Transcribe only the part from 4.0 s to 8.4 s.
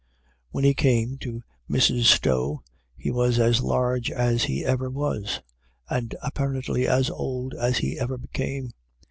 as he ever was, and apparently as old as he ever